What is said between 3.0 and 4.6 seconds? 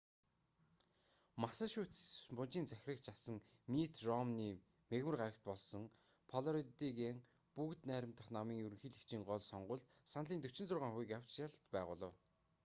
асан митт ромни